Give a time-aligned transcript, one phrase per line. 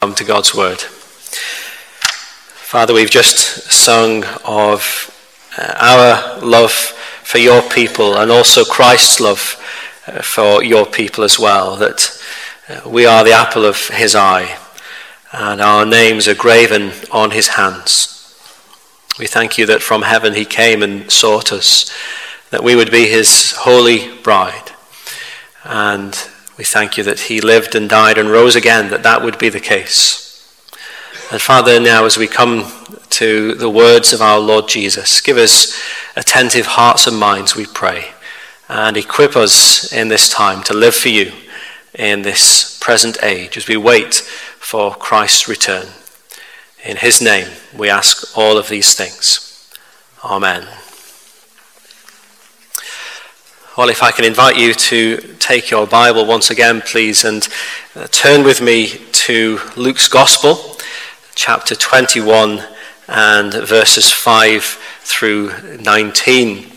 [0.00, 0.80] Come to God's word.
[2.56, 5.14] Father, we've just sung of
[5.58, 9.62] uh, our love for your people and also Christ's love
[10.06, 12.18] uh, for your people as well, that
[12.66, 14.56] uh, we are the apple of his eye
[15.32, 18.40] and our names are graven on his hands.
[19.18, 21.94] We thank you that from heaven he came and sought us,
[22.48, 24.72] that we would be his holy bride.
[25.62, 26.18] And
[26.60, 29.48] we thank you that he lived and died and rose again, that that would be
[29.48, 30.46] the case.
[31.32, 32.70] And Father, now as we come
[33.08, 35.74] to the words of our Lord Jesus, give us
[36.16, 38.10] attentive hearts and minds, we pray,
[38.68, 41.32] and equip us in this time to live for you
[41.94, 44.16] in this present age as we wait
[44.58, 45.86] for Christ's return.
[46.84, 49.66] In his name, we ask all of these things.
[50.22, 50.68] Amen.
[53.80, 57.48] Well, if I can invite you to take your Bible once again, please, and
[57.96, 60.76] uh, turn with me to Luke's Gospel,
[61.34, 62.62] chapter 21,
[63.08, 64.62] and verses 5
[65.00, 66.70] through 19.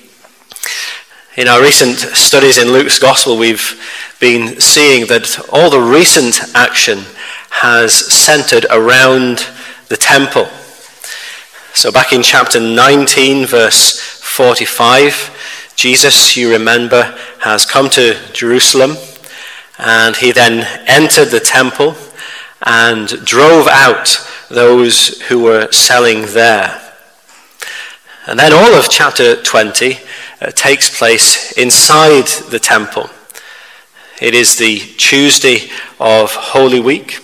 [1.36, 3.78] In our recent studies in Luke's Gospel, we've
[4.22, 7.00] been seeing that all the recent action
[7.50, 9.46] has centered around
[9.90, 10.46] the temple.
[11.74, 15.33] So, back in chapter 19, verse 45,
[15.76, 18.96] Jesus, you remember, has come to Jerusalem
[19.80, 21.96] and he then entered the temple
[22.66, 24.18] and drove out
[24.50, 26.80] those who were selling there.
[28.28, 29.98] And then all of chapter 20
[30.42, 33.10] uh, takes place inside the temple.
[34.22, 37.20] It is the Tuesday of Holy Week.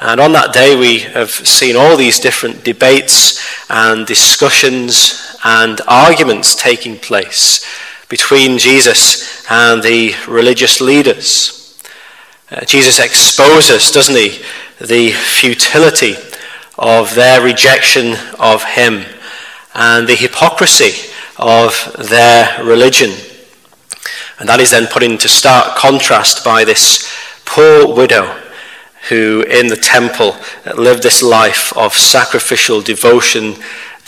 [0.00, 6.54] And on that day, we have seen all these different debates and discussions and arguments
[6.54, 7.64] taking place
[8.08, 11.78] between Jesus and the religious leaders.
[12.50, 14.40] Uh, Jesus exposes, doesn't he,
[14.80, 16.14] the futility
[16.78, 19.04] of their rejection of him
[19.74, 23.10] and the hypocrisy of their religion.
[24.38, 27.12] And that is then put into stark contrast by this
[27.44, 28.40] poor widow
[29.08, 30.36] who in the temple
[30.76, 33.56] lived this life of sacrificial devotion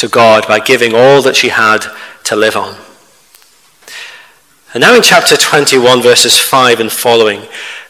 [0.01, 1.85] to God by giving all that she had
[2.25, 2.77] to live on.
[4.73, 7.43] And now in chapter 21, verses 5 and following,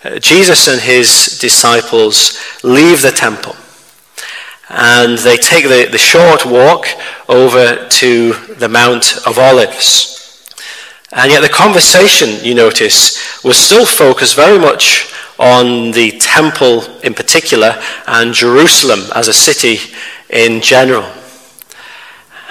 [0.02, 3.54] uh, Jesus and his disciples leave the temple
[4.70, 6.86] and they take the, the short walk
[7.28, 10.46] over to the Mount of Olives.
[11.12, 17.14] And yet the conversation, you notice, was still focused very much on the temple in
[17.14, 19.78] particular and Jerusalem as a city
[20.28, 21.10] in general.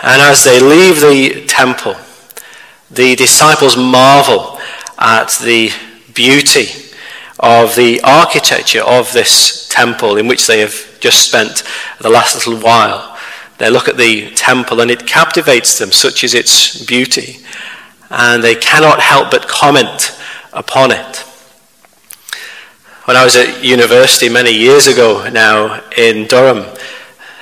[0.01, 1.95] And as they leave the temple,
[2.89, 4.59] the disciples marvel
[4.97, 5.71] at the
[6.13, 6.67] beauty
[7.39, 11.63] of the architecture of this temple in which they have just spent
[11.99, 13.17] the last little while.
[13.57, 17.37] They look at the temple and it captivates them, such is its beauty,
[18.09, 20.17] and they cannot help but comment
[20.53, 21.17] upon it.
[23.05, 26.65] When I was at university many years ago now in Durham,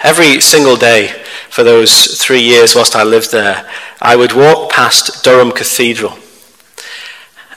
[0.04, 1.08] every single day
[1.50, 3.70] for those three years whilst I lived there,
[4.02, 6.18] I would walk past Durham Cathedral.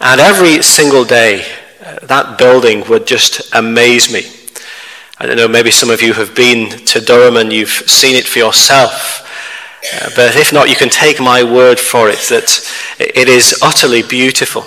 [0.00, 1.44] And every single day,
[1.84, 4.22] uh, that building would just amaze me.
[5.18, 8.26] I don't know, maybe some of you have been to Durham and you've seen it
[8.26, 9.20] for yourself.
[9.94, 12.60] Uh, but if not, you can take my word for it that
[12.98, 14.64] it is utterly beautiful.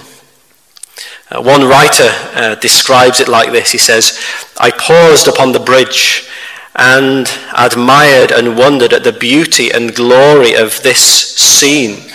[1.31, 4.19] Uh, one writer uh, describes it like this He says,
[4.59, 6.29] I paused upon the bridge
[6.75, 12.11] and admired and wondered at the beauty and glory of this scene.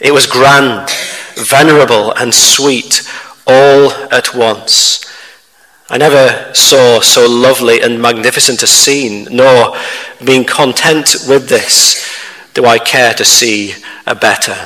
[0.00, 0.90] It was grand,
[1.36, 3.08] venerable, and sweet
[3.46, 5.04] all at once.
[5.90, 9.76] I never saw so lovely and magnificent a scene, nor,
[10.24, 12.08] being content with this,
[12.54, 13.74] do I care to see
[14.06, 14.56] a better.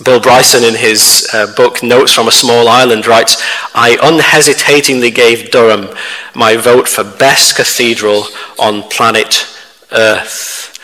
[0.00, 3.42] Bill Bryson, in his uh, book Notes from a Small Island, writes
[3.74, 5.94] I unhesitatingly gave Durham
[6.34, 8.24] my vote for best cathedral
[8.58, 9.46] on planet
[9.92, 10.78] Earth.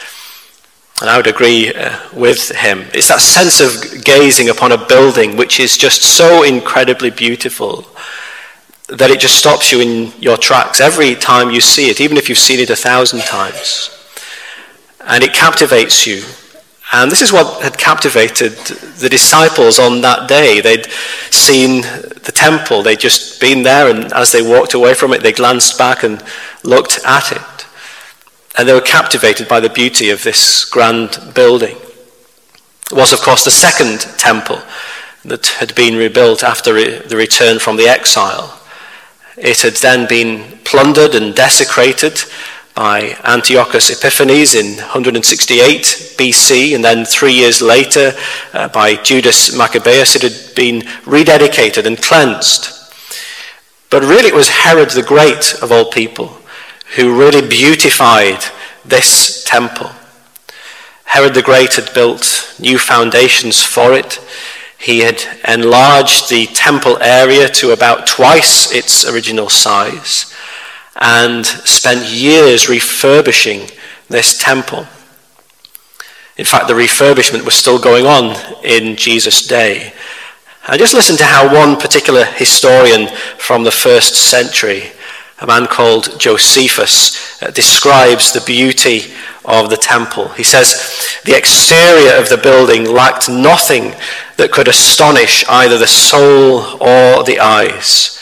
[1.00, 2.84] And I would agree uh, with him.
[2.93, 7.87] It's that sense of gazing upon a building which is just so incredibly beautiful
[8.88, 12.28] that it just stops you in your tracks every time you see it, even if
[12.28, 13.90] you've seen it a thousand times.
[15.00, 16.25] And it captivates you
[16.93, 20.61] and this is what had captivated the disciples on that day.
[20.61, 20.90] They'd
[21.31, 25.32] seen the temple, they'd just been there, and as they walked away from it, they
[25.32, 26.23] glanced back and
[26.64, 27.67] looked at it.
[28.56, 31.76] And they were captivated by the beauty of this grand building.
[32.90, 34.62] It was, of course, the second temple
[35.25, 38.58] that had been rebuilt after the return from the exile.
[39.37, 42.19] It had then been plundered and desecrated
[42.78, 45.82] by Antiochus Epiphanes in 168
[46.16, 48.12] BC, and then three years later
[48.52, 52.69] uh, by Judas Maccabeus, it had been rededicated and cleansed.
[53.90, 56.38] But really, it was Herod the Great of all people
[56.94, 58.44] who really beautified
[58.84, 59.90] this temple.
[61.02, 64.20] Herod the Great had built new foundations for it.
[64.78, 70.32] He had enlarged the temple area to about twice its original size
[70.98, 73.70] and spent years refurbishing
[74.08, 74.86] this temple.
[76.36, 79.92] In fact, the refurbishment was still going on in Jesus' day.
[80.66, 83.08] And just listen to how one particular historian
[83.38, 84.84] from the first century,
[85.40, 89.12] a man called Josephus, uh, describes the beauty
[89.44, 90.28] of the temple.
[90.30, 93.94] He says, The exterior of the building lacked nothing
[94.36, 98.17] that could astonish either the soul or the eyes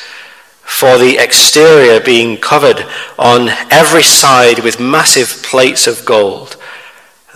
[0.66, 2.84] for the exterior being covered
[3.18, 6.56] on every side with massive plates of gold.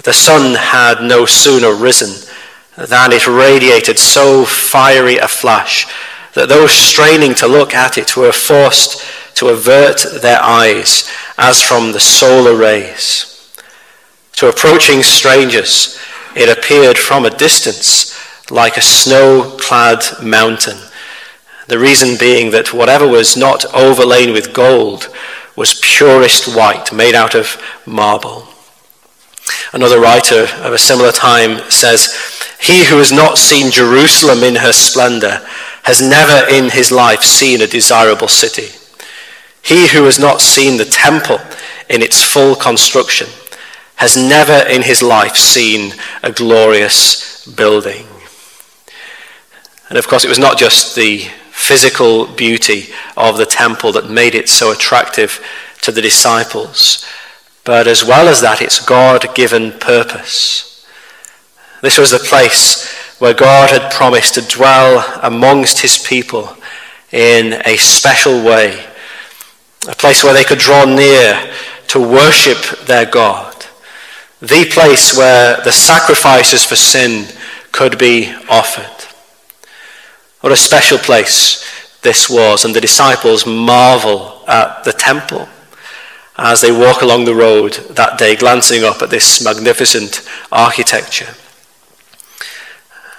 [0.02, 2.28] The sun had no sooner risen
[2.76, 5.86] than it radiated so fiery a flash
[6.34, 9.04] that those straining to look at it were forced
[9.36, 13.54] to avert their eyes as from the solar rays.
[14.32, 15.98] To approaching strangers,
[16.34, 18.18] it appeared from a distance
[18.50, 20.78] like a snow clad mountain
[21.70, 25.08] the reason being that whatever was not overlain with gold
[25.54, 28.48] was purest white, made out of marble.
[29.72, 32.12] Another writer of a similar time says,
[32.60, 35.46] He who has not seen Jerusalem in her splendor
[35.84, 38.76] has never in his life seen a desirable city.
[39.62, 41.38] He who has not seen the temple
[41.88, 43.28] in its full construction
[43.94, 45.92] has never in his life seen
[46.24, 48.06] a glorious building.
[49.88, 52.86] And of course, it was not just the physical beauty
[53.16, 55.44] of the temple that made it so attractive
[55.82, 57.06] to the disciples.
[57.64, 60.86] But as well as that, its God given purpose.
[61.82, 66.56] This was the place where God had promised to dwell amongst his people
[67.12, 68.82] in a special way,
[69.88, 71.52] a place where they could draw near
[71.88, 73.54] to worship their God,
[74.40, 77.26] the place where the sacrifices for sin
[77.72, 78.99] could be offered.
[80.40, 81.64] What a special place
[82.02, 85.48] this was, and the disciples marvel at the temple
[86.38, 91.34] as they walk along the road that day, glancing up at this magnificent architecture.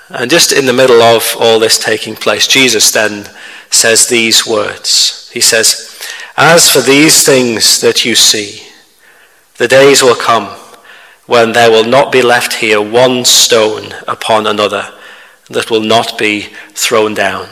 [0.09, 3.29] And just in the middle of all this taking place, Jesus then
[3.69, 5.29] says these words.
[5.31, 6.01] He says,
[6.35, 8.67] As for these things that you see,
[9.57, 10.47] the days will come
[11.27, 14.91] when there will not be left here one stone upon another
[15.53, 17.49] that will not be thrown down.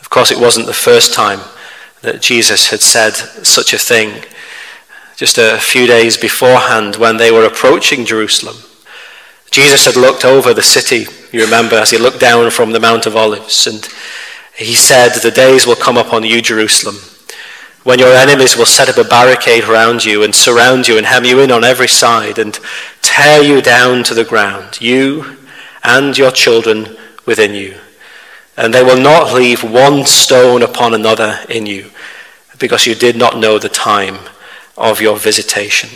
[0.00, 1.40] Of course, it wasn't the first time
[2.02, 3.10] that Jesus had said
[3.44, 4.24] such a thing.
[5.16, 8.56] Just a few days beforehand, when they were approaching Jerusalem,
[9.50, 13.06] Jesus had looked over the city, you remember, as he looked down from the Mount
[13.06, 13.86] of Olives, and
[14.56, 16.96] he said, The days will come upon you, Jerusalem,
[17.84, 21.24] when your enemies will set up a barricade around you and surround you and hem
[21.24, 22.58] you in on every side and
[23.02, 25.36] tear you down to the ground, you
[25.82, 26.96] and your children
[27.26, 27.76] within you.
[28.56, 31.90] And they will not leave one stone upon another in you,
[32.58, 34.18] because you did not know the time
[34.76, 35.90] of your visitation.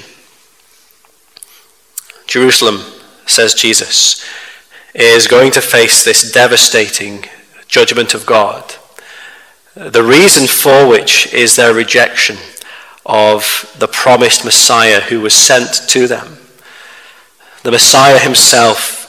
[2.27, 2.81] Jerusalem,
[3.27, 4.25] says Jesus,
[4.95, 7.25] is going to face this devastating
[7.67, 8.75] judgment of God.
[9.75, 12.37] The reason for which is their rejection
[13.05, 16.39] of the promised Messiah who was sent to them.
[17.63, 19.02] The Messiah himself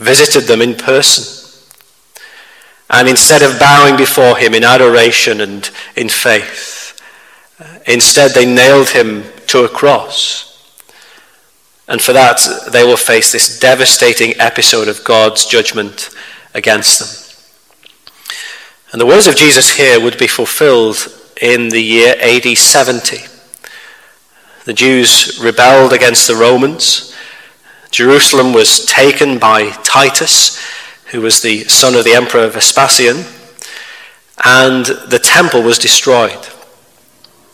[0.00, 1.36] visited them in person.
[2.88, 7.00] And instead of bowing before him in adoration and in faith,
[7.60, 10.46] uh, instead they nailed him to a cross.
[11.86, 12.40] And for that,
[12.72, 16.10] they will face this devastating episode of God's judgment
[16.54, 17.30] against them.
[18.92, 20.96] And the words of Jesus here would be fulfilled
[21.40, 23.18] in the year AD 70.
[24.64, 27.09] The Jews rebelled against the Romans.
[27.90, 30.62] Jerusalem was taken by Titus,
[31.06, 33.24] who was the son of the emperor Vespasian,
[34.44, 36.48] and the temple was destroyed.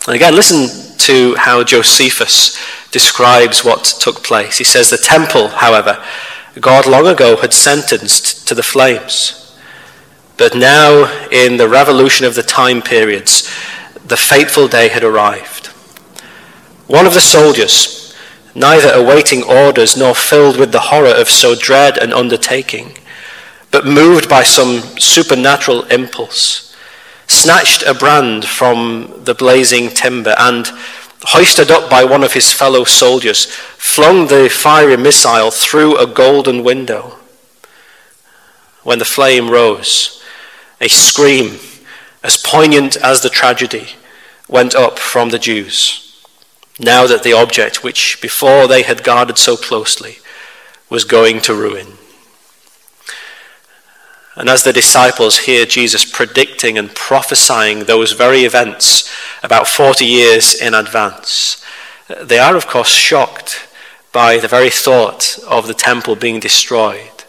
[0.05, 2.57] And again, listen to how Josephus
[2.91, 4.57] describes what took place.
[4.57, 6.03] He says, The temple, however,
[6.59, 9.57] God long ago had sentenced to the flames.
[10.37, 13.43] But now, in the revolution of the time periods,
[14.05, 15.67] the fateful day had arrived.
[16.87, 18.06] One of the soldiers,
[18.57, 22.97] neither awaiting orders nor filled with the horror of so dread an undertaking,
[23.69, 26.75] but moved by some supernatural impulse,
[27.27, 30.71] snatched a brand from the blazing timber, and,
[31.21, 36.63] hoisted up by one of his fellow soldiers, flung the fiery missile through a golden
[36.63, 37.19] window.
[38.81, 40.23] When the flame rose,
[40.81, 41.59] a scream
[42.23, 43.89] as poignant as the tragedy
[44.47, 46.06] went up from the Jews,
[46.79, 50.17] now that the object which before they had guarded so closely
[50.89, 51.93] was going to ruin.
[54.35, 60.53] And as the disciples hear Jesus predicting and prophesying those very events about 40 years
[60.53, 61.63] in advance,
[62.21, 63.67] they are, of course, shocked
[64.13, 67.23] by the very thought of the temple being destroyed.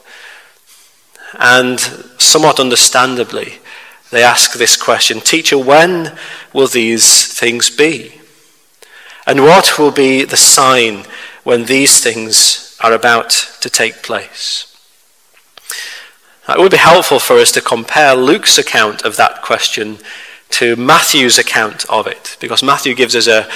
[1.38, 1.80] And
[2.18, 3.58] somewhat understandably,
[4.10, 6.16] they ask this question Teacher, when
[6.52, 8.17] will these things be?
[9.28, 11.04] And what will be the sign
[11.44, 13.28] when these things are about
[13.60, 14.74] to take place?
[16.48, 19.98] It would be helpful for us to compare Luke's account of that question
[20.52, 23.46] to Matthew's account of it, because Matthew gives us a,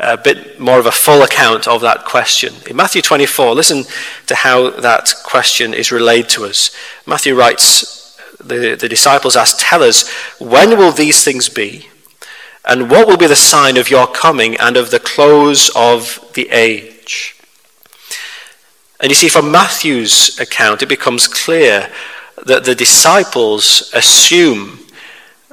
[0.00, 2.52] a, bit more of a full account of that question.
[2.68, 3.84] In Matthew 24, listen
[4.26, 6.74] to how that question is relayed to us.
[7.06, 10.10] Matthew writes, the, the disciples ask, Tell us,
[10.40, 11.89] when will these things be?
[12.64, 16.48] And what will be the sign of your coming and of the close of the
[16.50, 17.36] age?
[19.00, 21.90] And you see, from Matthew's account, it becomes clear
[22.44, 24.80] that the disciples assume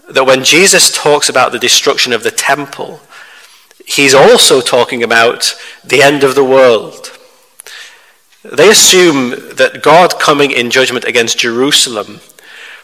[0.10, 3.00] that when Jesus talks about the destruction of the temple,
[3.86, 7.18] he's also talking about the end of the world.
[8.44, 12.20] They assume that God coming in judgment against Jerusalem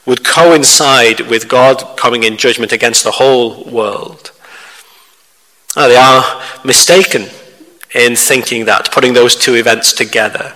[0.06, 4.32] would coincide with God coming in judgment against the whole world.
[5.76, 7.28] Now, they are mistaken
[7.96, 10.54] in thinking that, putting those two events together.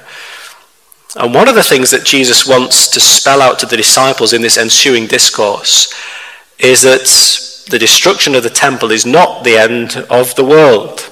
[1.16, 4.42] And one of the things that Jesus wants to spell out to the disciples in
[4.42, 5.94] this ensuing discourse
[6.60, 11.10] is that the destruction of the temple is not the end of the world.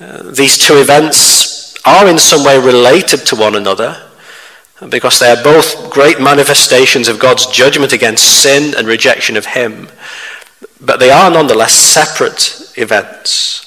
[0.00, 4.10] Uh, these two events are in some way related to one another
[4.90, 9.88] because they are both great manifestations of God's judgment against sin and rejection of Him.
[10.80, 13.62] But they are nonetheless separate events.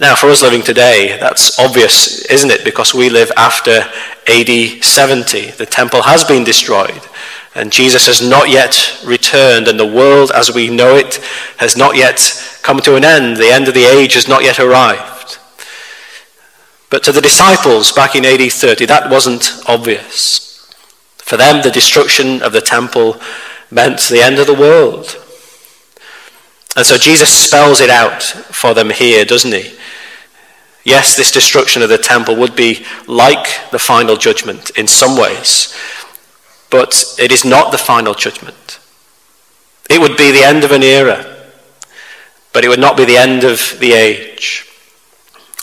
[0.00, 2.64] Now, for us living today, that's obvious, isn't it?
[2.64, 3.84] Because we live after
[4.28, 5.50] AD 70.
[5.52, 7.02] The temple has been destroyed,
[7.56, 11.16] and Jesus has not yet returned, and the world as we know it
[11.56, 12.20] has not yet
[12.62, 13.38] come to an end.
[13.38, 15.17] The end of the age has not yet arrived.
[16.90, 20.72] But to the disciples back in AD 30, that wasn't obvious.
[21.18, 23.20] For them, the destruction of the temple
[23.70, 25.16] meant the end of the world.
[26.76, 29.76] And so Jesus spells it out for them here, doesn't he?
[30.84, 35.76] Yes, this destruction of the temple would be like the final judgment in some ways,
[36.70, 38.78] but it is not the final judgment.
[39.90, 41.46] It would be the end of an era,
[42.54, 44.66] but it would not be the end of the age.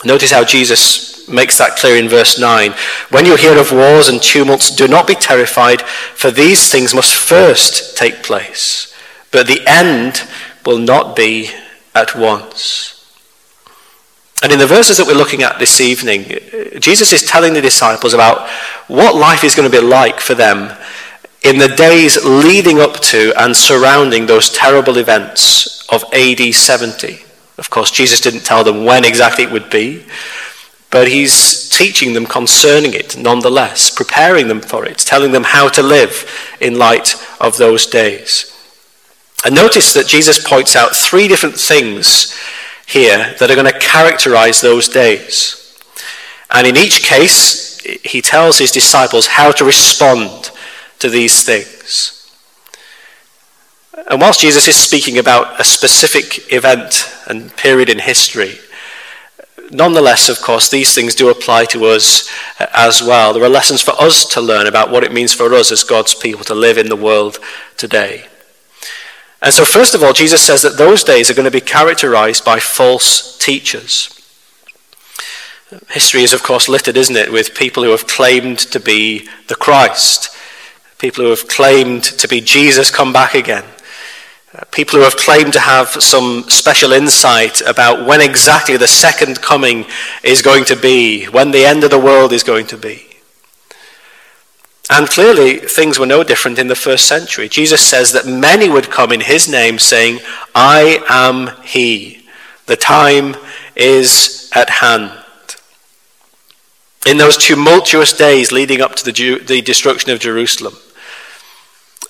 [0.04, 2.72] Notice how Jesus makes that clear in verse 9.
[3.10, 7.16] When you hear of wars and tumults, do not be terrified, for these things must
[7.16, 8.94] first take place,
[9.30, 10.22] but the end
[10.64, 11.50] will not be
[11.94, 12.92] at once.
[14.42, 16.38] And in the verses that we're looking at this evening,
[16.78, 18.48] Jesus is telling the disciples about
[18.86, 20.76] what life is going to be like for them
[21.42, 27.20] in the days leading up to and surrounding those terrible events of AD 70.
[27.56, 30.04] Of course, Jesus didn't tell them when exactly it would be,
[30.90, 35.82] but he's teaching them concerning it nonetheless, preparing them for it, telling them how to
[35.82, 38.52] live in light of those days.
[39.44, 42.36] And notice that Jesus points out three different things
[42.86, 45.78] here that are going to characterize those days.
[46.50, 50.50] And in each case, he tells his disciples how to respond
[51.00, 52.12] to these things.
[54.08, 58.58] And whilst Jesus is speaking about a specific event and period in history,
[59.70, 62.30] nonetheless, of course, these things do apply to us
[62.74, 63.32] as well.
[63.32, 66.14] There are lessons for us to learn about what it means for us as God's
[66.14, 67.38] people to live in the world
[67.76, 68.26] today.
[69.42, 72.44] And so, first of all, Jesus says that those days are going to be characterized
[72.44, 74.12] by false teachers.
[75.90, 79.54] History is, of course, littered, isn't it, with people who have claimed to be the
[79.54, 80.34] Christ,
[80.98, 83.75] people who have claimed to be Jesus come back again, uh,
[84.56, 89.42] Uh, people who have claimed to have some special insight about when exactly the second
[89.42, 89.84] coming
[90.22, 93.06] is going to be, when the end of the world is going to be.
[94.88, 97.50] And clearly, things were no different in the first century.
[97.50, 100.20] Jesus says that many would come in his name saying,
[100.54, 102.26] I am he.
[102.64, 103.36] The time
[103.74, 105.12] is at hand.
[107.04, 110.76] In those tumultuous days leading up to the, Jew, the destruction of Jerusalem,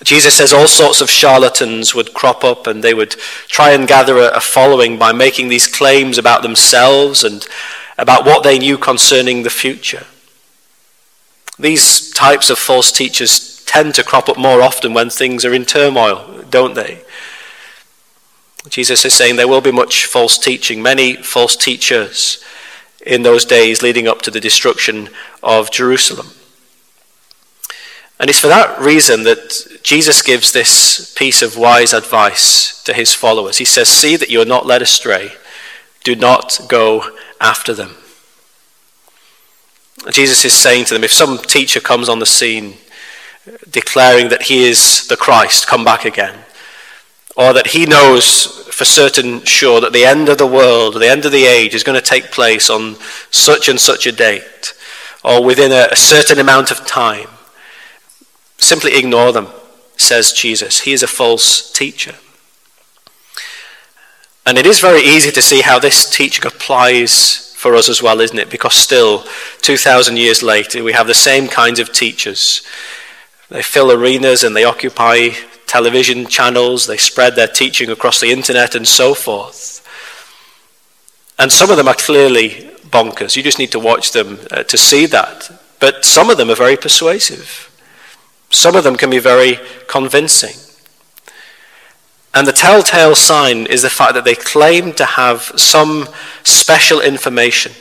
[0.03, 3.13] Jesus says all sorts of charlatans would crop up and they would
[3.49, 7.47] try and gather a, following by making these claims about themselves and
[7.97, 10.05] about what they knew concerning the future.
[11.59, 15.65] These types of false teachers tend to crop up more often when things are in
[15.65, 17.03] turmoil, don't they?
[18.69, 22.45] Jesus is saying there will be much false teaching, many false teachers
[23.05, 25.09] in those days leading up to the destruction
[25.43, 26.29] of Jerusalem.
[28.19, 33.15] And it's for that reason that Jesus gives this piece of wise advice to his
[33.15, 33.59] followers.
[33.59, 35.31] He says, See that you are not led astray.
[36.03, 37.95] Do not go after them.
[40.11, 42.75] Jesus is saying to them, if some teacher comes on the scene
[43.71, 46.41] declaring that he is the Christ, come back again,
[47.37, 51.25] or that he knows for certain sure that the end of the world, the end
[51.25, 52.97] of the age is going to take place on
[53.31, 54.75] such and such a date,
[55.23, 57.29] or within a, a certain amount of time,
[58.59, 59.47] simply ignore them,
[59.97, 60.81] says Jesus.
[60.81, 62.15] He is a false teacher.
[64.45, 68.21] And it is very easy to see how this teaching applies for us as well,
[68.21, 68.51] isn't it?
[68.51, 69.25] Because still,
[69.63, 72.63] 2,000 years later, we have the same kinds of teachers.
[73.49, 75.31] They fill arenas and they occupy
[75.67, 79.83] television channels, they spread their teaching across the internet and so forth.
[81.39, 83.37] And some of them are clearly bonkers.
[83.37, 85.51] You just need to watch them uh, to see that.
[85.81, 87.71] But some of them are very persuasive.
[88.51, 90.57] Some of them can be very convincing.
[92.33, 96.09] And the telltale sign is the fact that they claim to have some
[96.45, 97.73] special information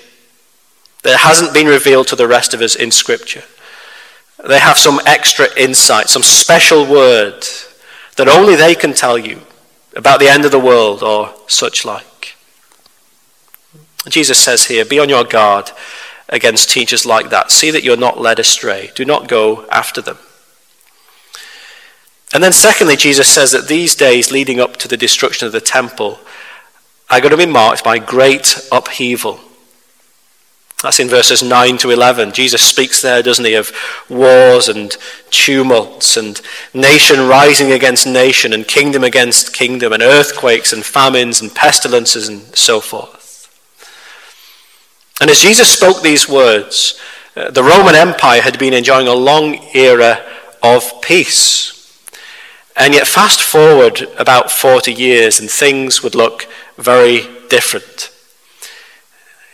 [1.04, 3.44] that hasn't been revealed to the rest of us in Scripture.
[4.48, 7.46] They have some extra insight, some special word
[8.16, 9.42] that only they can tell you
[9.96, 12.36] about the end of the world or such like.
[14.08, 15.72] Jesus says here, be on your guard
[16.30, 17.52] against teachers like that.
[17.52, 18.92] See that you're not led astray.
[18.96, 20.18] Do not go after them.
[22.34, 25.62] And then, secondly, Jesus says that these days leading up to the destruction of the
[25.62, 26.20] temple
[27.10, 29.40] are going to be marked by great upheaval.
[30.82, 32.34] That's in verses 9 to 11.
[32.34, 33.72] Jesus speaks there, doesn't he, of
[34.10, 34.96] wars and
[35.32, 36.40] tumults and
[36.74, 42.56] nation rising against nation and kingdom against kingdom and earthquakes and famines and pestilences and
[42.56, 43.50] so forth.
[45.22, 47.00] And as Jesus spoke these words,
[47.36, 50.24] uh, the Roman Empire had been enjoying a long era
[50.62, 51.75] of peace.
[52.78, 58.12] And yet, fast forward about 40 years, and things would look very different.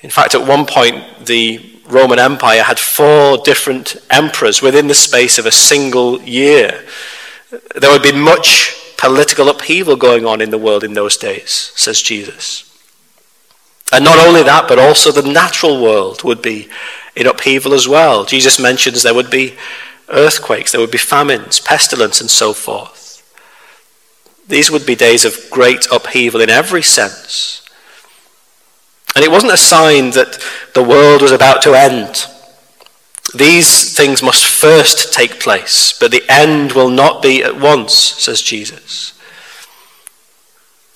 [0.01, 5.37] In fact, at one point, the Roman Empire had four different emperors within the space
[5.37, 6.83] of a single year.
[7.75, 12.01] There would be much political upheaval going on in the world in those days, says
[12.01, 12.67] Jesus.
[13.91, 16.69] And not only that, but also the natural world would be
[17.15, 18.25] in upheaval as well.
[18.25, 19.55] Jesus mentions there would be
[20.09, 23.00] earthquakes, there would be famines, pestilence, and so forth.
[24.47, 27.61] These would be days of great upheaval in every sense.
[29.15, 30.39] And it wasn't a sign that
[30.73, 32.25] the world was about to end.
[33.33, 38.41] These things must first take place, but the end will not be at once, says
[38.41, 39.13] Jesus.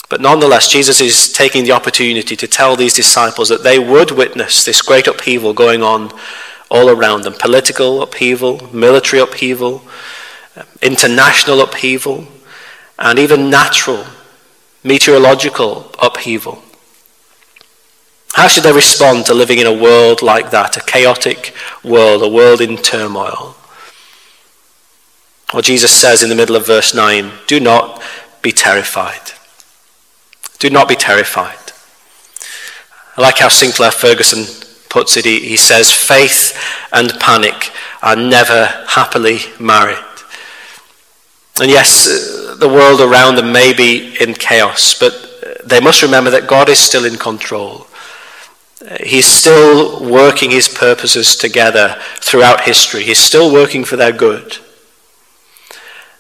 [0.10, 4.64] But nonetheless, Jesus is taking the opportunity to tell these disciples that they would witness
[4.64, 6.12] this great upheaval going on
[6.70, 9.82] all around them political upheaval, military upheaval,
[10.56, 12.28] um, international upheaval,
[12.98, 14.06] and even natural,
[14.84, 16.62] meteorological upheaval.
[18.34, 21.54] How should they respond to living in a world like that, a chaotic
[21.84, 23.56] world, a world in turmoil?
[25.54, 28.02] Well, Jesus says in the middle of verse 9, do not
[28.42, 29.32] be terrified.
[30.60, 31.72] Do not be terrified.
[33.16, 34.46] I like how Sinclair Ferguson
[34.90, 35.26] puts it.
[35.26, 36.58] He, he says, faith
[36.92, 40.15] and panic are never happily married.
[41.62, 42.06] And yes,
[42.60, 45.14] the world around them may be in chaos, but
[45.64, 47.88] they must remember that God is still in control.
[49.02, 53.04] He's still working his purposes together throughout history.
[53.04, 54.58] He's still working for their good.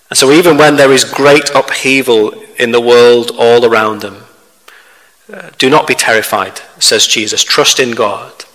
[0.09, 4.23] And so, even when there is great upheaval in the world all around them,
[5.31, 7.43] uh, do not be terrified, says Jesus.
[7.43, 8.45] Trust in God.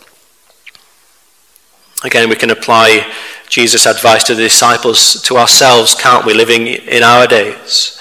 [2.03, 3.13] Again, we can apply
[3.51, 8.01] Jesus' advice to the disciples to ourselves, can't we, living in our days?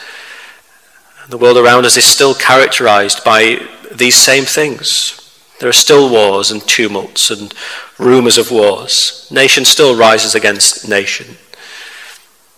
[1.28, 5.20] The world around us is still characterized by these same things
[5.60, 7.54] there are still wars and tumults and
[7.98, 9.28] rumors of wars.
[9.30, 11.36] Nation still rises against nation.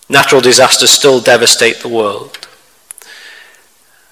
[0.08, 2.46] Natural disasters still devastate the world.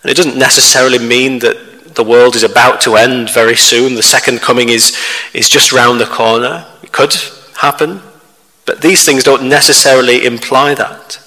[0.03, 3.95] And it doesn't necessarily mean that the world is about to end very soon.
[3.95, 4.97] The second coming is,
[5.35, 6.67] is just round the corner.
[6.83, 7.15] It could
[7.57, 8.01] happen,
[8.71, 11.19] but these things don't necessarily imply that.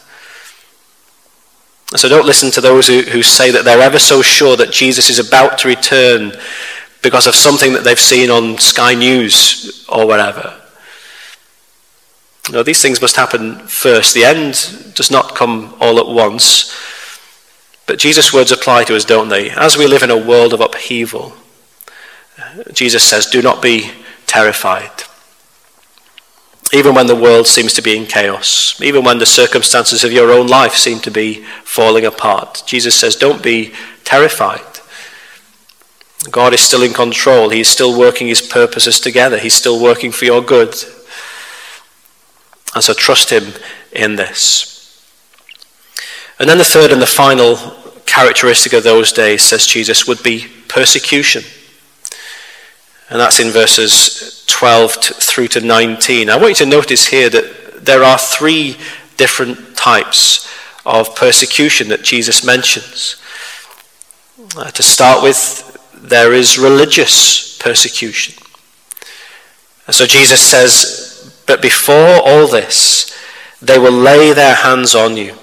[1.97, 5.10] So don't listen to those who, who say that they're ever so sure that Jesus
[5.10, 6.32] is about to return
[7.01, 10.58] because of something that they've seen on Sky News or whatever.
[12.49, 14.13] No, these things must happen first.
[14.13, 16.73] The end does not come all at once.
[17.88, 19.49] But Jesus' words apply to us, don't they?
[19.49, 21.34] As we live in a world of upheaval,
[22.71, 23.91] Jesus says, Do not be
[24.27, 25.03] terrified.
[26.73, 30.31] Even when the world seems to be in chaos, even when the circumstances of your
[30.31, 34.73] own life seem to be falling apart, Jesus says, Don't be terrified.
[36.31, 37.49] God is still in control.
[37.49, 39.38] He is still working his purposes together.
[39.38, 40.73] He's still working for your good.
[42.73, 43.53] And so trust him
[43.91, 44.73] in this.
[46.39, 47.55] And then the third and the final
[48.05, 51.43] characteristic of those days, says Jesus, would be persecution.
[53.13, 56.32] And that's in verses 12 to, through to 19.
[56.32, 58.76] I want you to notice here that there are three
[59.17, 60.52] different types
[60.84, 63.21] of persecution that Jesus mentions.
[64.58, 68.34] Uh, to start with, there is religious persecution.
[69.86, 73.15] And so Jesus says, But before all this,
[73.62, 75.36] they will lay their hands on you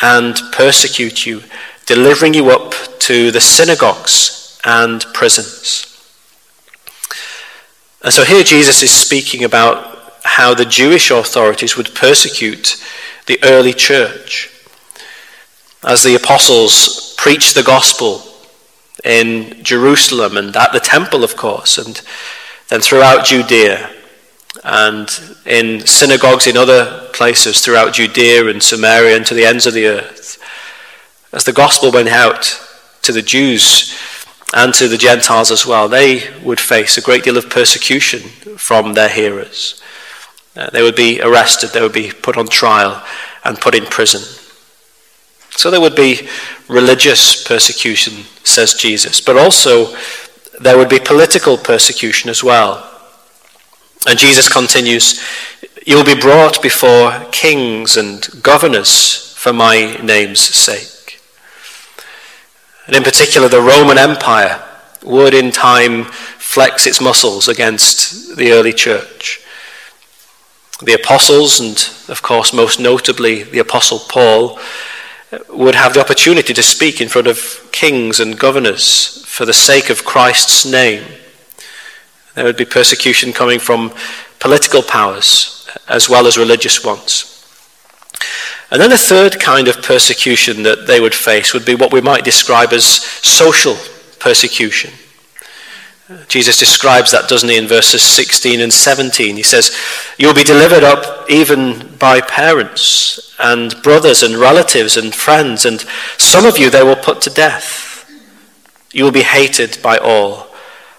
[0.00, 1.42] and persecute you,
[1.84, 5.89] delivering you up to the synagogues and prisons.
[8.02, 12.82] And so here Jesus is speaking about how the Jewish authorities would persecute
[13.26, 14.50] the early church.
[15.84, 18.22] As the apostles preached the gospel
[19.04, 22.00] in Jerusalem and at the temple, of course, and
[22.68, 23.90] then throughout Judea
[24.64, 25.08] and
[25.46, 29.86] in synagogues in other places throughout Judea and Samaria and to the ends of the
[29.86, 30.38] earth.
[31.32, 32.60] As the gospel went out
[33.02, 33.94] to the Jews
[34.52, 38.20] and to the Gentiles as well, they would face a great deal of persecution
[38.58, 39.80] from their hearers.
[40.56, 43.04] Uh, they would be arrested, they would be put on trial
[43.44, 44.20] and put in prison.
[45.50, 46.28] So there would be
[46.68, 49.94] religious persecution, says Jesus, but also
[50.60, 52.86] there would be political persecution as well.
[54.06, 55.22] And Jesus continues,
[55.86, 60.99] You will be brought before kings and governors for my name's sake.
[62.86, 64.62] And in particular, the Roman Empire
[65.04, 69.40] would in time flex its muscles against the early church.
[70.82, 71.76] The apostles, and
[72.08, 74.58] of course, most notably the apostle Paul,
[75.48, 79.90] would have the opportunity to speak in front of kings and governors for the sake
[79.90, 81.04] of Christ's name.
[82.34, 83.92] There would be persecution coming from
[84.38, 87.39] political powers as well as religious ones.
[88.70, 92.00] And then the third kind of persecution that they would face would be what we
[92.00, 93.76] might describe as social
[94.20, 94.92] persecution.
[96.28, 99.36] Jesus describes that, doesn't he, in verses 16 and 17?
[99.36, 99.76] He says,
[100.18, 105.80] You'll be delivered up even by parents and brothers and relatives and friends, and
[106.16, 108.10] some of you they will put to death.
[108.92, 110.48] You will be hated by all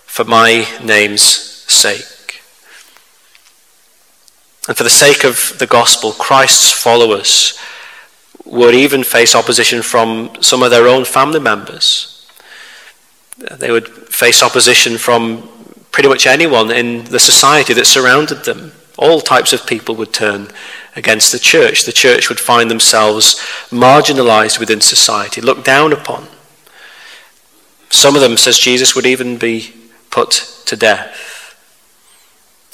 [0.06, 2.11] for my name's sake.
[4.68, 7.60] And for the sake of the gospel, Christ's followers
[8.46, 12.12] would even face opposition from some of their own family members
[13.50, 15.48] they would face opposition from
[15.92, 18.72] pretty much anyone in the society that surrounded them.
[18.98, 20.50] All types of people would turn
[20.96, 21.84] against the church.
[21.84, 23.36] The church would find themselves
[23.70, 26.28] marginalized within society, looked down upon.
[27.90, 29.74] Some of them, says Jesus, would even be
[30.12, 30.32] put
[30.66, 31.31] to death.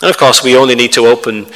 [0.02, 1.48] And of course, we only need to open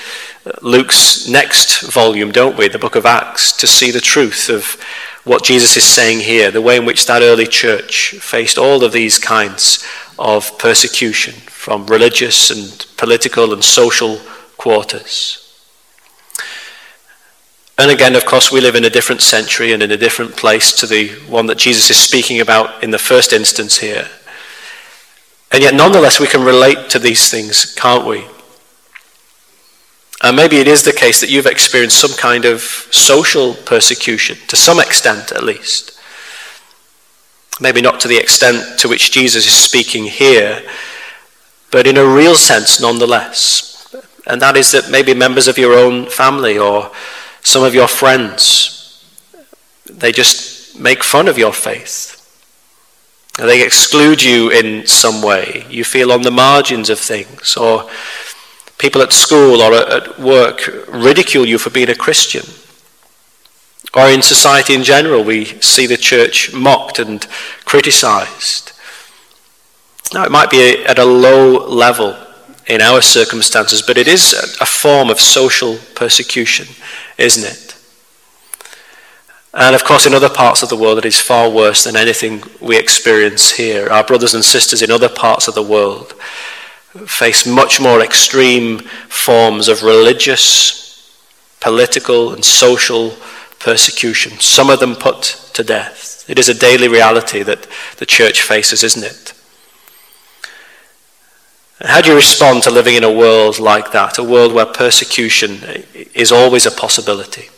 [0.45, 4.81] uh, Luke's next volume, don't we, the book of Acts, to see the truth of
[5.23, 8.91] what Jesus is saying here, the way in which that early church faced all of
[8.91, 9.85] these kinds
[10.17, 14.19] of persecution from religious and political and social
[14.57, 15.37] quarters.
[17.77, 20.71] And again, of course, we live in a different century and in a different place
[20.77, 24.07] to the one that Jesus is speaking about in the first instance here.
[25.51, 28.25] And yet, nonetheless, we can relate to these things, can't we?
[30.23, 34.55] And maybe it is the case that you've experienced some kind of social persecution, to
[34.55, 35.99] some extent at least.
[37.59, 40.63] Maybe not to the extent to which Jesus is speaking here,
[41.71, 43.93] but in a real sense nonetheless.
[44.27, 46.91] And that is that maybe members of your own family or
[47.41, 49.03] some of your friends,
[49.85, 52.20] they just make fun of your faith.
[53.41, 55.65] They exclude you in some way.
[55.67, 57.89] You feel on the margins of things, or
[58.77, 62.45] people at school or at work ridicule you for being a Christian.
[63.95, 67.25] Or in society in general, we see the church mocked and
[67.65, 68.73] criticized.
[70.13, 72.15] Now, it might be at a low level
[72.67, 76.67] in our circumstances, but it is a form of social persecution,
[77.17, 77.70] isn't it?
[79.53, 82.43] And of course, in other parts of the world, it is far worse than anything
[82.61, 83.89] we experience here.
[83.89, 86.13] Our brothers and sisters in other parts of the world
[87.05, 91.11] face much more extreme forms of religious,
[91.59, 93.15] political, and social
[93.59, 96.25] persecution, some of them put to death.
[96.27, 99.33] It is a daily reality that the church faces, isn't it?
[101.83, 105.59] How do you respond to living in a world like that, a world where persecution
[106.13, 107.49] is always a possibility?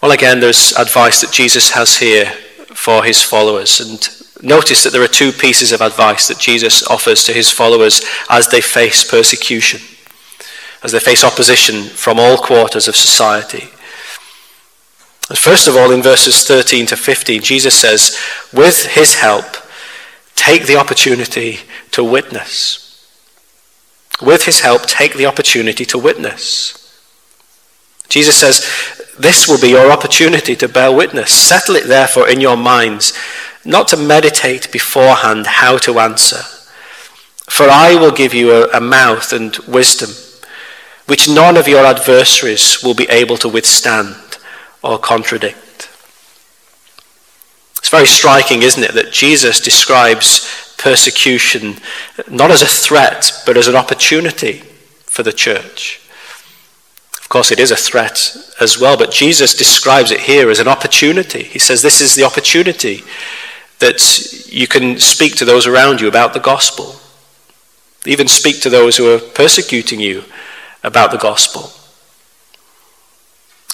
[0.00, 2.26] Well, again, there's advice that Jesus has here
[2.72, 3.80] for his followers.
[3.80, 4.08] And
[4.42, 8.48] notice that there are two pieces of advice that Jesus offers to his followers as
[8.48, 9.80] they face persecution,
[10.84, 13.68] as they face opposition from all quarters of society.
[15.34, 18.16] First of all, in verses 13 to 15, Jesus says,
[18.52, 19.56] with his help,
[20.36, 21.58] take the opportunity
[21.90, 22.84] to witness.
[24.22, 26.74] With his help, take the opportunity to witness.
[28.08, 28.64] Jesus says,
[29.18, 31.32] This will be your opportunity to bear witness.
[31.32, 33.12] Settle it therefore in your minds,
[33.64, 36.42] not to meditate beforehand how to answer.
[37.50, 40.10] For I will give you a, a mouth and wisdom,
[41.06, 44.14] which none of your adversaries will be able to withstand
[44.82, 45.88] or contradict.
[47.78, 51.76] It's very striking, isn't it, that Jesus describes persecution
[52.30, 54.58] not as a threat, but as an opportunity
[55.06, 56.00] for the church.
[57.28, 60.66] Of course, it is a threat as well, but Jesus describes it here as an
[60.66, 61.42] opportunity.
[61.42, 63.02] He says, This is the opportunity
[63.80, 66.96] that you can speak to those around you about the gospel,
[68.06, 70.24] even speak to those who are persecuting you
[70.82, 71.70] about the gospel.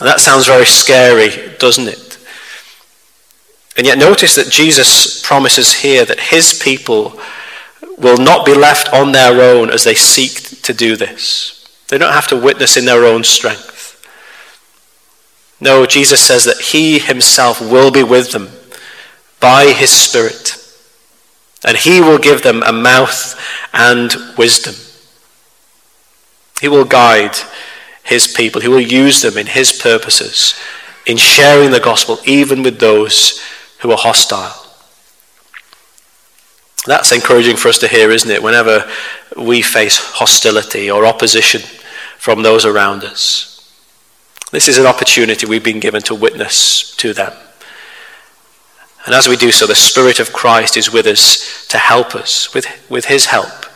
[0.00, 2.18] And that sounds very scary, doesn't it?
[3.76, 7.20] And yet, notice that Jesus promises here that his people
[7.98, 11.63] will not be left on their own as they seek to do this.
[11.88, 13.72] They don't have to witness in their own strength.
[15.60, 18.50] No, Jesus says that he himself will be with them
[19.40, 20.56] by his Spirit,
[21.64, 23.40] and he will give them a mouth
[23.72, 24.74] and wisdom.
[26.60, 27.36] He will guide
[28.02, 30.58] his people, he will use them in his purposes,
[31.06, 33.42] in sharing the gospel, even with those
[33.80, 34.63] who are hostile.
[36.86, 38.42] That's encouraging for us to hear, isn't it?
[38.42, 38.88] Whenever
[39.36, 41.62] we face hostility or opposition
[42.18, 43.50] from those around us.
[44.50, 47.32] This is an opportunity we've been given to witness to them.
[49.06, 52.54] And as we do so, the Spirit of Christ is with us to help us,
[52.54, 53.66] with, with His help,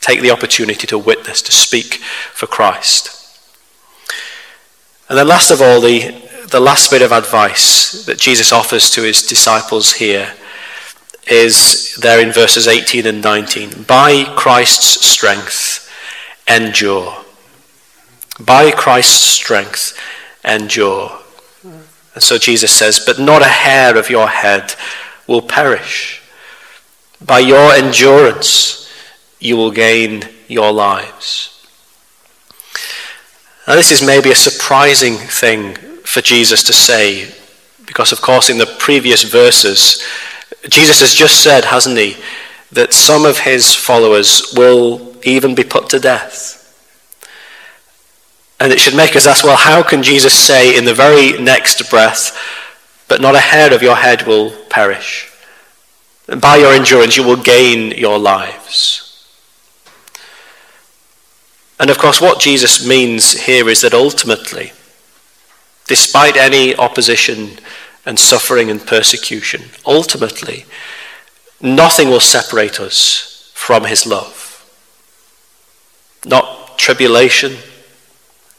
[0.00, 1.94] take the opportunity to witness, to speak
[2.32, 3.14] for Christ.
[5.08, 6.14] And then, last of all, the,
[6.50, 10.34] the last bit of advice that Jesus offers to his disciples here
[11.30, 13.82] is there in verses 18 and 19.
[13.82, 15.90] By Christ's strength,
[16.48, 17.24] endure.
[18.40, 19.98] By Christ's strength,
[20.44, 21.18] endure.
[22.14, 24.74] And so Jesus says, But not a hair of your head
[25.26, 26.22] will perish.
[27.24, 28.90] By your endurance,
[29.40, 31.54] you will gain your lives.
[33.66, 37.30] Now, this is maybe a surprising thing for Jesus to say,
[37.84, 40.02] because, of course, in the previous verses,
[40.68, 42.16] Jesus has just said, hasn't he,
[42.72, 46.54] that some of his followers will even be put to death.
[48.60, 51.88] And it should make us ask, well, how can Jesus say in the very next
[51.90, 52.36] breath,
[53.08, 55.30] but not a hair of your head will perish?
[56.28, 59.04] And by your endurance, you will gain your lives.
[61.80, 64.72] And of course, what Jesus means here is that ultimately,
[65.86, 67.58] despite any opposition
[68.08, 70.64] and suffering and persecution, ultimately,
[71.60, 74.64] nothing will separate us from his love.
[76.24, 77.58] Not tribulation,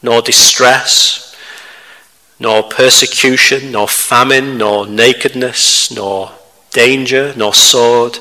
[0.04, 1.34] nor distress,
[2.38, 6.30] nor persecution, nor famine, nor nakedness, nor
[6.70, 8.20] danger, nor sword,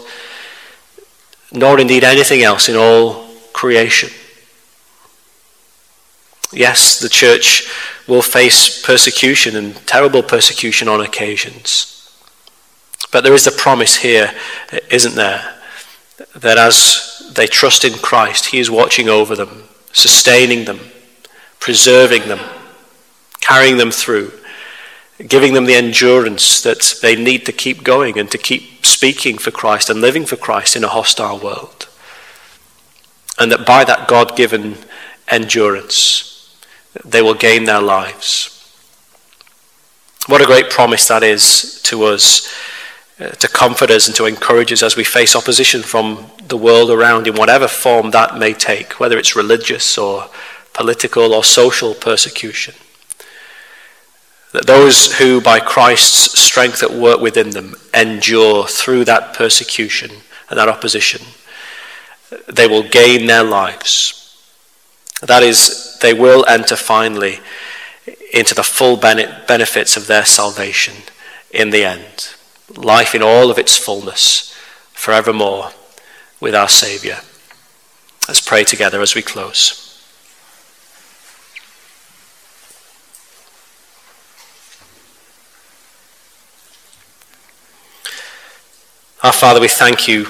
[1.51, 4.09] nor indeed anything else in all creation.
[6.51, 7.69] Yes, the church
[8.07, 11.95] will face persecution and terrible persecution on occasions.
[13.11, 14.33] But there is a promise here,
[14.89, 15.57] isn't there?
[16.35, 20.79] That as they trust in Christ, He is watching over them, sustaining them,
[21.59, 22.39] preserving them,
[23.41, 24.31] carrying them through,
[25.27, 29.51] giving them the endurance that they need to keep going and to keep speaking for
[29.51, 31.87] Christ and living for Christ in a hostile world.
[33.37, 34.77] And that by that God given
[35.27, 36.28] endurance,
[37.05, 38.55] they will gain their lives.
[40.27, 42.53] What a great promise that is to us,
[43.19, 46.91] uh, to comfort us and to encourage us as we face opposition from the world
[46.91, 50.29] around in whatever form that may take, whether it's religious or
[50.73, 52.75] political or social persecution.
[54.51, 60.09] that those who, by Christ's strength at work within them, endure through that persecution
[60.49, 61.21] and that opposition,
[62.47, 64.18] they will gain their lives.
[65.21, 67.39] That is, they will enter finally
[68.33, 70.95] into the full benefits of their salvation
[71.51, 72.33] in the end.
[72.75, 74.55] Life in all of its fullness,
[74.93, 75.71] forevermore,
[76.39, 77.17] with our Saviour.
[78.27, 79.85] Let's pray together as we close.
[89.21, 90.27] Our Father, we thank you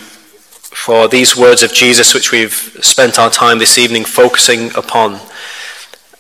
[0.72, 5.20] for these words of Jesus, which we've spent our time this evening focusing upon,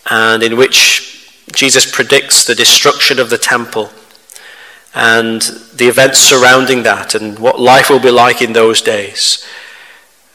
[0.10, 3.92] and in which Jesus predicts the destruction of the temple
[4.94, 5.42] and
[5.76, 9.46] the events surrounding that and what life will be like in those days.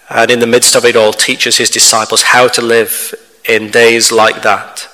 [0.09, 3.15] And in the midst of it all, teaches his disciples how to live
[3.49, 4.89] in days like that.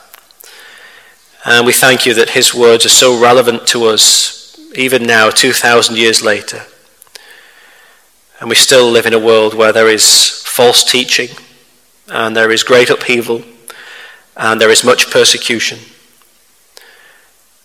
[1.45, 5.97] And we thank you that his words are so relevant to us even now, 2,000
[5.97, 6.63] years later.
[8.41, 11.29] And we still live in a world where there is false teaching,
[12.09, 13.43] and there is great upheaval,
[14.35, 15.79] and there is much persecution.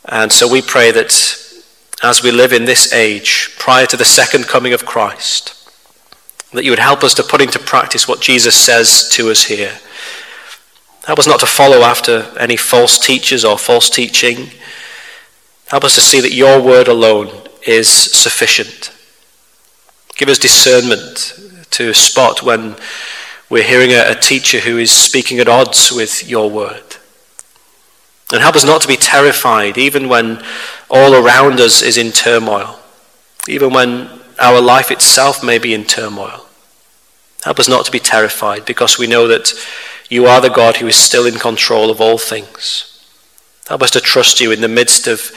[0.03, 1.13] And so we pray that
[2.03, 5.53] as we live in this age, prior to the second coming of Christ,
[6.51, 9.77] that you would help us to put into practice what Jesus says to us here.
[11.05, 14.49] Help us not to follow after any false teachers or false teaching.
[15.67, 17.29] Help us to see that your word alone
[17.65, 18.94] is sufficient
[20.15, 21.33] Give us discernment
[21.71, 22.75] to spot when
[23.49, 26.97] we're hearing a, a, teacher who is speaking at odds with your word.
[28.31, 30.41] And help us not to be terrified, even when
[30.89, 32.79] all around us is in turmoil,
[33.47, 36.45] even when our life itself may be in turmoil.
[37.43, 39.53] Help us not to be terrified because we know that
[40.09, 42.91] you are the God who is still in control of all things.
[43.67, 45.31] Help us to trust you in the midst of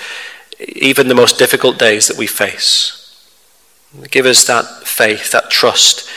[0.59, 3.08] even the most difficult days that we face.
[4.11, 6.09] Give us that faith, that trust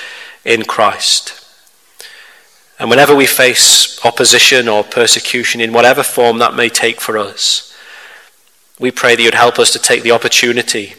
[0.43, 1.37] in Christ.
[2.79, 7.77] And whenever we face opposition or persecution, in whatever form that may take for us,
[8.79, 10.95] we pray that you'd help us to take the opportunity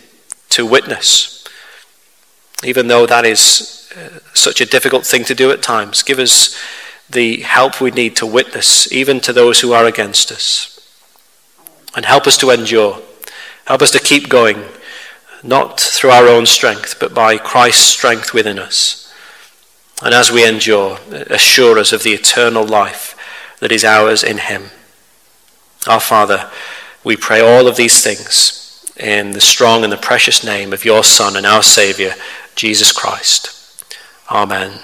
[0.50, 1.46] to witness,
[2.62, 6.02] even though that is uh, such a difficult thing to do at times.
[6.02, 6.56] Give us
[7.10, 10.78] the help we need to witness, even to those who are against us.
[11.94, 13.02] And help us to endure.
[13.66, 14.64] Help us to keep going
[15.42, 19.12] not through our own strength, but by Christ's strength within us.
[20.02, 23.16] And as we endure, assure us of the eternal life
[23.60, 24.70] that is ours in Him.
[25.86, 26.50] Our Father,
[27.04, 31.02] we pray all of these things in the strong and the precious name of your
[31.02, 32.12] Son and our Saviour,
[32.54, 33.84] Jesus Christ.
[34.30, 34.80] Amen.